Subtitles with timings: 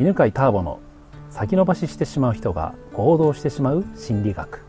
[0.00, 0.80] 犬飼ターボの
[1.30, 4.60] 先延ばししてしまう人が行動してしまう心理学。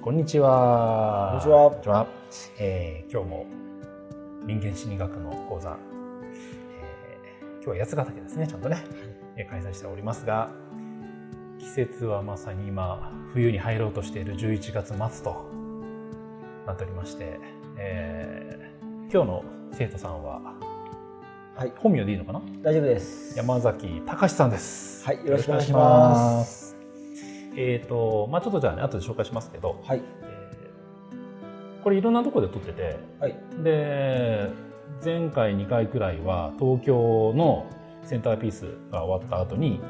[0.00, 1.28] こんにちは。
[1.30, 1.70] こんにちは。
[1.70, 2.06] こんにちは、
[2.58, 3.46] えー今日も
[4.44, 5.76] 人間心理学の講座、
[6.80, 8.84] えー今日は八ヶ岳ですねちゃんとね、
[9.36, 10.50] えー開催しておりますが
[11.60, 15.48] 季節はまさに今冬に入ろうとしている11月末と
[16.66, 17.38] なっておりまして、
[17.78, 20.40] えー今日の生徒さんは
[21.62, 22.42] はい、本名でいいのかな？
[22.60, 23.38] 大丈夫です。
[23.38, 25.06] 山崎隆さんです。
[25.06, 26.70] はい、よろしくお願いします。
[26.70, 26.76] す。
[27.56, 34.50] えっ、と、まあちょっとじゃあね、後で紹介しますけど、はい、えーこれいろんなところで撮ってて、はい、で、
[35.04, 37.66] 前回2回くらいは東京の
[38.02, 39.80] センターピースが終わった後に、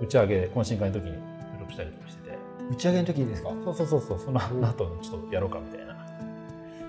[0.00, 2.38] 打ち上げ、懇親会の時に収録したりとかしてて、
[2.70, 3.50] 打ち上げの時にですか？
[3.66, 5.94] そうそうそうそう、その後ちょっとやろうかみたいな。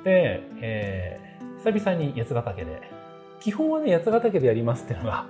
[0.05, 2.81] で、えー久々に八ヶ岳で、
[3.41, 5.25] 基本はね、八ヶ岳でやりますっていうのが、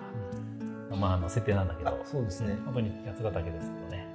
[0.92, 2.58] まあ、あの設定なんだけどあ、、そうですね。
[2.66, 4.06] 本当に八ヶ岳ですけどね。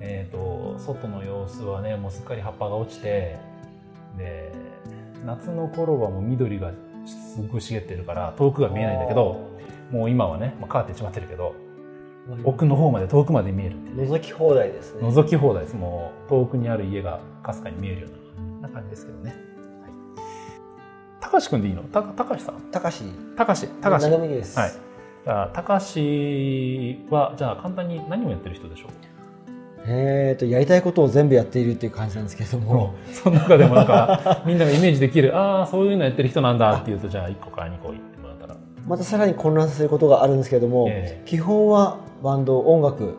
[0.00, 3.38] えっ、と、外の様子はね、もうすっかり葉っぱが落ちて、
[4.16, 4.52] で、
[5.24, 6.72] 夏の頃はもう緑が
[7.06, 9.50] すごい茂ってるから、遠くが見えないんだけど、
[9.90, 11.54] もう今はね、まあ、変わってしまってるけど、
[12.42, 15.06] 奥の方まで遠くまで見えるってね覗き放題ですね。
[15.06, 15.76] 覗き放題です。
[15.76, 19.53] もう遠くにある家がかすかに見えるようなな感じですけどね。
[21.34, 21.40] はい。
[21.40, 21.82] 高橋くんでいいの？
[21.84, 22.60] た高橋さん？
[22.70, 23.04] 高し。
[23.36, 24.08] 高橋高橋。
[24.08, 24.58] 長めです。
[24.58, 24.70] はい。
[25.24, 28.90] じゃあ高橋はじゃあ簡単に何をやってる人でしょう？
[29.86, 32.94] えっと、やりたいことを全部やっているっていう感じなんですけれども。
[33.12, 38.56] その中でもなんか みんながイメージできるああそういうのやってる人なんだっていうとじゃあ1個か2個言ってもらったら。
[38.86, 43.10] またさらに混乱させることがあるんですけれども、え基本はバンド、音楽、うん。
[43.10, 43.16] ね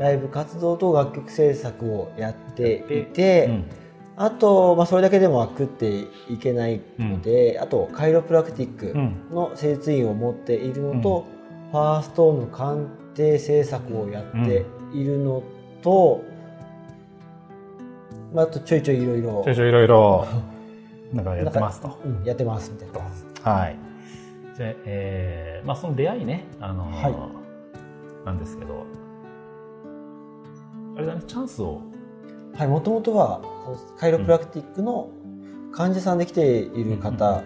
[0.00, 3.64] ライブ活動と楽曲制作をやっていて、うん
[4.18, 9.16] あと、まあ、それだけでも食っていけないので、あとカイロプラクティックうん。
[9.30, 11.26] の施術院を持っているのと、
[11.70, 14.64] ファーストーンの鑑定制作をやって
[14.94, 15.42] いるの
[15.82, 16.22] と、
[18.32, 20.26] まあ、あとちょいちょいいろいろちょいちょいいろいろ
[21.12, 21.98] なんかやってますと。
[22.04, 22.88] うんやってますみたい
[23.44, 23.50] な。
[23.52, 23.78] はい。
[24.56, 27.14] じゃあ、えーまあその出会いね、あのーはい。
[28.24, 28.84] なんですけど、
[30.96, 31.82] あれだね、チャンスを、
[32.56, 33.40] はい、もともとは
[33.98, 35.10] カイロプラクティックの
[35.72, 37.42] 患者さんで来ている方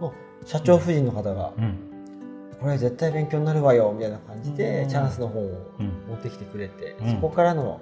[0.00, 0.12] の
[0.44, 1.78] 社長夫人の方が、うん、
[2.60, 5.46] これ絶対勉強になるわよみたいな感じうんでチャンスの本を
[5.80, 7.10] うん、持ってきてくれて、うん。
[7.12, 7.80] そこからの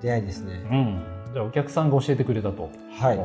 [0.00, 0.66] 出会いですね。
[0.70, 1.02] うん。
[1.34, 2.70] じゃあお客さんが教えてくれたと。
[2.92, 3.16] はい。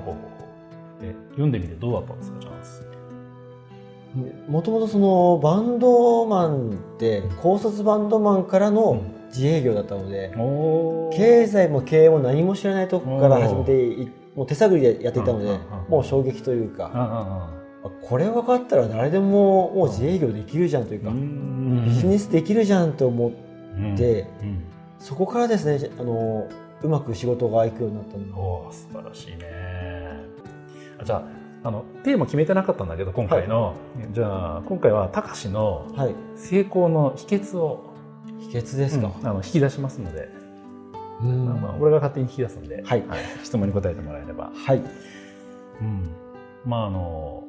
[1.02, 2.84] で読んでみてどうだったんですか、チャンス。
[4.48, 9.02] もともとそのバンドマンって高卒バンドマンからの
[9.36, 10.32] 自営業だったので、
[11.16, 17.50] 経済も経営も何も知らないとこから始めていもう手探りでやっていたので、うんうんうんもう衝撃といううんか、
[17.84, 17.92] うん。
[18.08, 23.32] これ分かったら誰でももう自営業できるじゃんというか、ビジネスできるじゃんと思っ
[23.78, 23.96] うん。
[23.96, 24.64] て、うん。
[25.00, 26.48] そこからですねあの
[26.82, 29.46] うまく仕事がいくようになったの素晴らしいね。
[31.00, 31.18] あじゃ
[31.64, 33.76] ああのテーマ決めてなかったんだけど今回の、
[34.12, 36.16] じゃあ今回はたかしのはい。
[36.36, 37.93] 成功の秘訣を、
[38.50, 39.28] 秘訣ですか、うん。
[39.28, 40.30] あの引き出しますので、
[41.22, 41.46] うん。
[41.46, 43.04] まあ、俺が勝手に引き出すんで、はい。
[43.44, 44.82] 質問に答えてもらえれば、はい。
[45.82, 46.10] うん、
[46.66, 47.44] まああの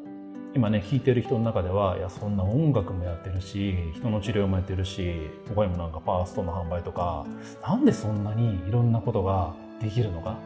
[0.55, 7.27] 今ね聞いてる人の中ではいやそんな音楽もやってるし人の治療もやってるし他にもなんかファーストの販売とか
[7.63, 10.39] なんでそんなにいろんなことができるのか？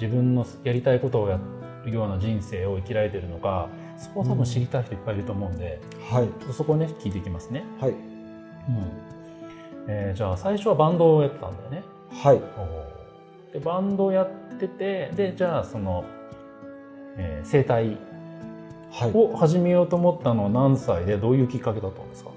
[0.00, 1.38] 自分のやりたいことをや
[1.84, 3.68] るような人生を生きられてるのか
[3.98, 5.80] そこを多分知りたい人いっぱいいると思うんで、
[6.10, 6.26] はい。
[6.26, 7.64] ちょっとそこをね聞いていきますね。
[7.80, 7.90] はい。
[7.90, 7.98] うん
[9.92, 11.82] えーじゃあ最初はバンドをやってたんだよね。
[12.12, 12.40] はい。
[13.52, 16.04] でバンドをやっててでじゃあその、
[17.16, 17.96] えー声帯
[18.92, 19.10] はい。
[19.14, 22.30] を始めようと思ったのは何歳でどういうきっかけだったんですか、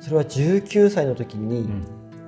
[0.00, 1.84] それは19歳の時にうん。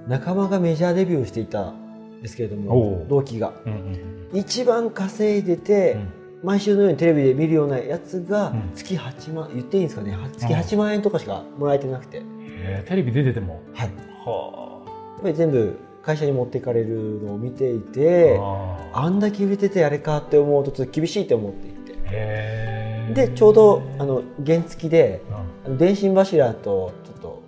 [0.08, 3.52] 仲間がメジャーデビューしていたんですけれどおもう同期が。
[3.66, 6.08] うん一番稼いでて、うん。
[6.42, 8.70] 毎週のようにテレビで見るようなやつがうん。
[8.74, 10.12] 月8万、言っていいんですかね？
[10.16, 12.22] は月8万円とかしかもらえてなくて、
[12.64, 13.60] へーテレビ出てても。
[13.74, 13.90] はい、
[14.26, 14.78] やっは
[15.22, 25.22] ぱり全部会社に持っていかれるのを見ていてああんだけ売れててあれかって思うとちょっと厳しいって思っていてでちょうどあの原付で
[25.66, 25.78] うん。
[25.78, 27.42] 電信柱とちょっと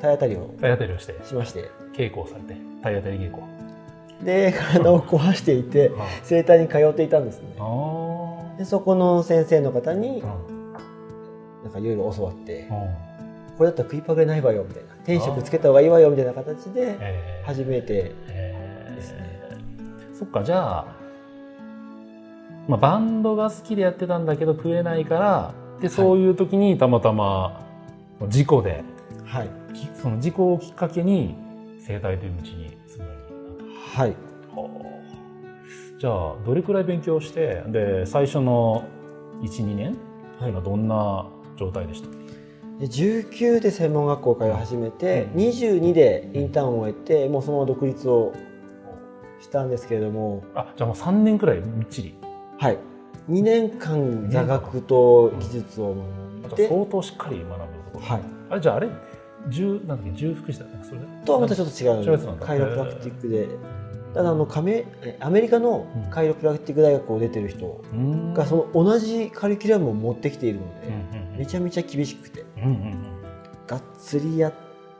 [0.00, 1.14] 体当たりを体当たりをして。
[1.24, 1.70] しまして。
[1.92, 2.56] 稽古をされて。
[2.82, 3.42] 体当たり稽古。
[4.24, 7.54] で体を壊していてあ整体に通っていたんですね。
[7.58, 10.26] あでそこの先生の方にー
[11.64, 12.68] なんかいろいろ教わって。
[12.70, 13.14] うんうん
[13.56, 14.94] これだったら食いパグれないわよみたいな。
[14.96, 17.46] 転職つけた方がいいわよみたいな形でえー。
[17.46, 18.94] 初めてえー。
[18.96, 19.40] ですね。
[20.18, 20.86] そっかじゃあ、
[22.68, 27.60] まあ、バンドが好きでやってたんだけど食えないからでそういう時にたまたま
[28.28, 28.82] 事故で
[29.24, 29.48] はい。
[29.74, 31.36] きその事故をきっかけに
[31.78, 34.00] 生態という道に進むようになった。
[34.00, 34.10] はい。
[34.54, 34.94] はあ
[35.98, 38.84] じゃあどれくらい勉強してで最初の
[39.42, 39.96] 12年
[40.38, 40.50] とい。
[40.50, 42.23] うのはどんな状態でした、で
[42.80, 45.40] 19で専門学校通い始めて、うん。
[45.40, 48.32] 22でインターンを終えてもうそのまま独立を
[49.40, 50.42] したんですけれども。
[50.54, 52.14] あじゃあもう3年くらいみっちり。
[52.58, 52.78] はい。
[53.30, 55.94] 2年間座学と技術を
[56.42, 58.88] 学んで、相当しっかり学ぶところ、はい、あれじゃああれ
[59.48, 61.00] 重なんだっけ重複したそれ？
[61.00, 63.48] でとはまたちょっと違違うカイロプラクティックで。
[64.12, 68.34] ただあのカメえアメリカのカイロプラクティック大学を出てる人うん。
[68.34, 71.38] がその同じカリキュラムを持ってきているので、うんうん。
[71.38, 72.96] めちゃめちゃ厳しくてうんうん
[73.66, 74.52] がっつりやっ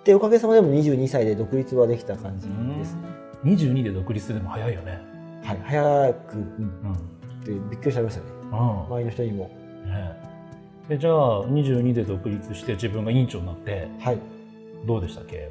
[0.05, 2.79] ておかげさまでも22歳で独立はできた感じうん。
[2.79, 2.97] です、
[3.45, 5.01] 22で独立でも早いよね。
[5.43, 6.43] はい、早く、うん。
[6.43, 6.93] うん。
[6.93, 6.97] っ
[7.45, 8.27] てびっくりしちゃいましたね。
[8.53, 8.59] うん。
[8.87, 9.51] 周りの人にも。
[9.85, 10.17] ね。
[10.89, 14.19] でじゃあ22で独立して自分が委員長になってはい。
[14.87, 15.23] どうでした？
[15.25, 15.51] 経営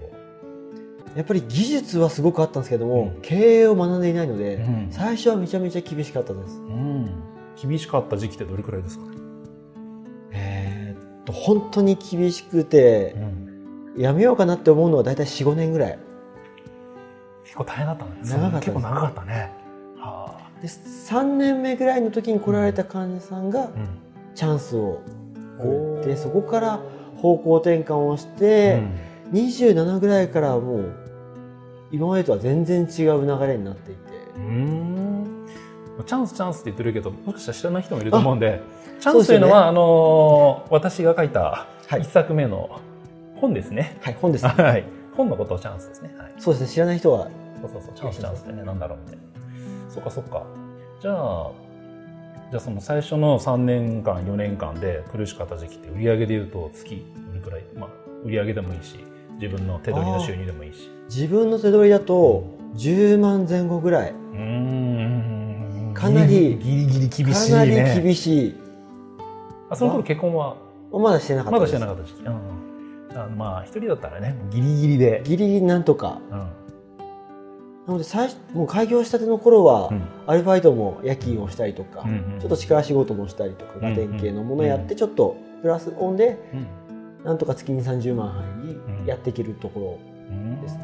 [1.16, 3.22] やっぱり技術はすごくあったんですけども、うん。
[3.22, 4.88] 経営を学んでいないので、うん。
[4.90, 6.58] 最初はめちゃめちゃ厳しかったです。
[6.60, 7.10] をうん。
[7.62, 9.06] 厳しかった時期ってどれくらいですか？
[11.34, 13.16] 本当に厳しくて
[13.96, 14.02] うん。
[14.02, 16.00] やめようかなって思うのは大体45年ぐらい。
[17.44, 18.12] 結構大変だったね。
[18.24, 18.72] 長かったです。
[18.72, 19.52] 結構長かったね。
[19.98, 20.62] はあ。
[20.62, 23.72] で3年目ぐらいの時に来られた患者さんがうん。
[24.36, 25.02] チャンスを
[25.60, 26.04] くれおー。
[26.04, 26.80] てそこから
[27.18, 28.82] 方向転換をして、
[29.32, 30.94] 27ぐらいからはもう
[31.92, 34.02] 今までとは全然違う流れになっていて。
[34.38, 34.50] うんう
[34.90, 34.93] ん
[36.06, 38.62] チャンスチャンスって言ってるけどもしかしたら知らない人もいると思うんで
[39.00, 42.02] チャンスというのはあのー私が書いたはい。
[42.02, 42.80] 一作目の
[43.36, 43.98] 本ですね。
[44.02, 44.86] はい本です はい。
[45.16, 46.16] 本のことをチャンスですね。
[46.18, 46.34] はい。
[46.40, 47.28] そうですね知らない人は。
[47.62, 49.22] そうそうそうチャンスチャンスってねなんだろうみたいな
[49.90, 50.44] そっかそっか。
[51.02, 51.52] じゃあ
[52.52, 57.64] じゃあその最初の3年間4年間で苦しかった時期って売り上げでいうと月どれくらい？
[57.78, 57.90] まあ
[58.24, 58.98] 売り上げでもいいし
[59.40, 60.90] 自分の手取りの収入でもいいし。
[61.10, 62.44] 自分の手取りだと
[62.76, 64.12] 10万前後ぐらい。
[64.12, 64.83] うーん
[66.04, 68.56] かなりギリギリ厳しいかなねり厳しい。
[69.70, 70.58] あその頃結婚は？
[70.92, 76.20] まだしてなかったまだしてなかった時期、うん、あまあ一人だったらねギリギリで、ギリギリなんとか。
[76.30, 76.40] うん。
[76.40, 80.04] なので最初もう開業したての頃は、うん。
[80.28, 86.68] アルバイトも夜勤をしたりとか、うんうんちょっと力仕事もしたりとかうんガテン系のものやってちょっとプラスオンでうん。
[87.24, 88.30] なんとか月に30万
[88.62, 89.06] 入りうん。
[89.06, 90.78] やっていけるとこうんです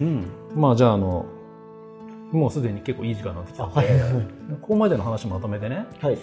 [0.00, 1.24] うん、まあじゃああの
[2.34, 3.88] もうすでに結構いい時間になってきたので、はい
[4.60, 6.18] ここまでの話まとめてね、ろはい。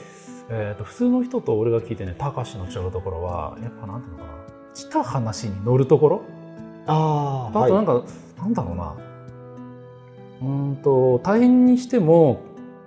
[0.50, 4.30] えー、と普通の人と俺が聞いてね高志の違うところはやっぱなんていうのかな。
[4.74, 6.22] 来た話に乗るところ？
[6.88, 8.04] ああとなんか、
[8.38, 8.96] なんだろうな。
[10.42, 12.42] うーんと大変にしても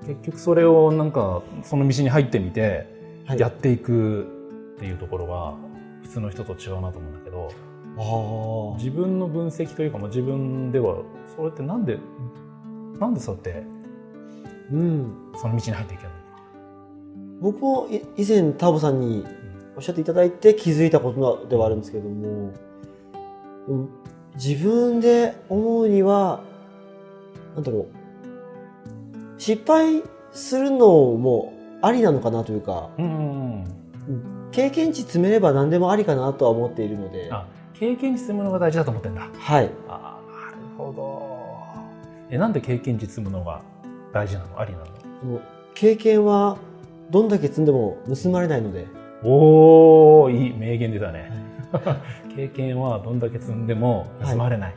[0.06, 2.86] 結局それをなんかその道に入ってみて
[3.26, 3.38] はい。
[3.38, 4.26] やっていく
[4.76, 5.54] っていうところは
[6.02, 7.50] 普通の人と違うなと思うんだけど
[7.96, 10.96] あ自分の分析というか、まあ、自分では
[11.34, 11.98] それってなんで
[12.98, 15.32] なんでそうやってーうん。
[15.40, 16.14] その道に入っていけるの？
[17.40, 19.24] 僕もい以前ターボさんに
[19.76, 22.52] おっしゃっていただいて気づいたことではあるんですけども、
[23.68, 23.88] うん
[24.36, 26.42] 自分で思うには
[27.54, 27.86] なんだろう。
[29.40, 30.02] 失敗
[30.32, 31.52] するのも
[31.82, 34.50] ありなのかなというかうんうんうん。
[34.52, 37.28] 経験値積めれば何でもありかなとは思っているので。
[37.30, 39.28] あ経験値積むのが大事だと思ってんだ。
[39.36, 39.70] はい。
[39.88, 41.33] ああなるほど
[42.34, 43.62] えなんで経験値積むのが
[44.12, 44.58] 大事なの？
[44.58, 44.86] ありなの？
[45.20, 45.40] その
[45.72, 46.58] 経験は
[47.10, 48.86] どんだけ積んでも盗まれないので、
[49.22, 51.30] おおいい名言出たね。
[52.34, 54.74] 経験はどんだけ積んでも盗まれない、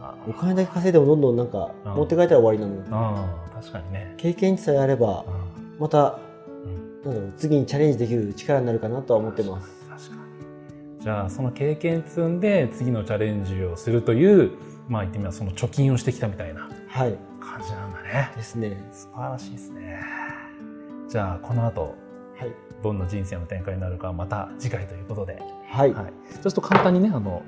[0.00, 1.94] あお金だけ稼いでもどんどんなんかうん。
[1.96, 3.26] 持って帰ったら終わりなのであ
[3.60, 4.14] 確かにね。
[4.16, 5.32] 経験値さえあればあ
[5.78, 6.18] また
[6.64, 7.02] うん。
[7.04, 9.86] なんだろう次にチャレンジできる力になるかなとは思ってます。
[9.86, 10.24] 確か
[10.98, 11.02] に。
[11.04, 14.52] じゃあその経験積んで次のチャレンジをするという
[14.88, 17.18] まあ言ってみればその貯金をしてきたみたいなはい。
[17.40, 18.32] 感じなんだね。
[18.36, 18.76] ですね。
[18.92, 20.00] 素晴らしいですね。
[21.08, 21.94] じゃあこの後
[22.38, 22.52] はい。
[22.82, 25.40] どんな人生の展開になるかはまた次回ということで。
[25.68, 25.92] はい。
[25.92, 26.12] はい、
[26.42, 27.42] ちょっと簡単にねあの、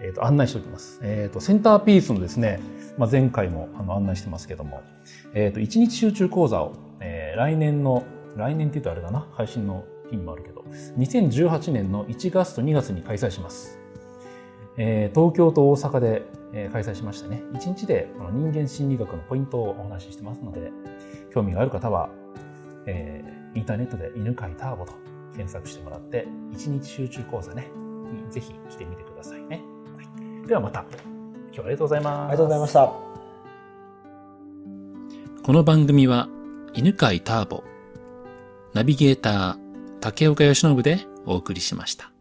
[0.00, 2.60] えー、と案内しておきます、えー、とセンターピースのですね、
[2.98, 4.82] まあ、前回もあの案内してますけども、
[5.34, 8.04] えー、と1日集中講座を、えー来年の
[8.36, 10.60] 来年って言うとあれだな配信の日にもあるけど。
[10.98, 13.78] 2018年の1月と2月に開催します、
[14.76, 17.42] えー東京と大阪で、えー開催しましてね。
[17.54, 20.70] 1日でこの人間心理学のポイントをお話ししてますので
[21.32, 22.10] 興味がある方は、
[22.86, 24.92] えーインターネットで犬飼ターボと
[25.32, 27.68] 検索してもらって1日集中講座ね
[28.12, 29.60] にぜひ来てみてくださいね、
[29.96, 30.02] は
[30.44, 30.84] い、ではまた。
[31.52, 32.20] 今日はありがとうございます。
[32.20, 32.92] ありがとうございました。
[35.42, 36.28] この番組は
[36.74, 37.64] 犬飼ターボ、
[38.72, 39.58] ナビゲーター
[40.00, 42.12] 竹岡由伸でお送りしました。